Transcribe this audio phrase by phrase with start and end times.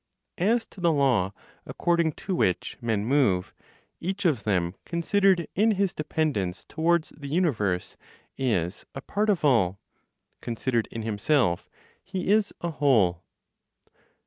[0.39, 1.31] As to the law
[1.63, 3.53] according to which men move,
[3.99, 7.97] each of them, considered in his dependence towards the universe,
[8.35, 9.79] is a part of all;
[10.41, 11.69] considered in himself,
[12.03, 13.21] he is a whole.